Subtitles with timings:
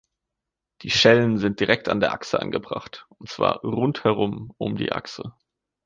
[0.81, 5.35] Die Schellen sind direkt an der Achse angebracht, und zwar „rundherum“ um die Achse.